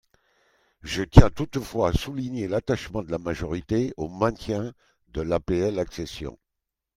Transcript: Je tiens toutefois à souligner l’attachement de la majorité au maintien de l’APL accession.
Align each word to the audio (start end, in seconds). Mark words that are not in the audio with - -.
Je 0.81 1.03
tiens 1.03 1.29
toutefois 1.29 1.89
à 1.89 1.93
souligner 1.93 2.47
l’attachement 2.47 3.03
de 3.03 3.11
la 3.11 3.19
majorité 3.19 3.93
au 3.97 4.07
maintien 4.09 4.73
de 5.09 5.21
l’APL 5.21 5.77
accession. 5.77 6.39